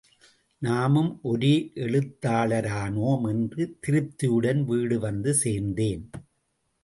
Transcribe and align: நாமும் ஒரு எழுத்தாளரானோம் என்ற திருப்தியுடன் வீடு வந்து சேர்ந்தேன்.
நாமும் 0.61 1.19
ஒரு 1.21 1.51
எழுத்தாளரானோம் 1.75 3.27
என்ற 3.29 3.67
திருப்தியுடன் 3.87 4.63
வீடு 4.63 4.99
வந்து 4.99 5.33
சேர்ந்தேன். 5.43 6.03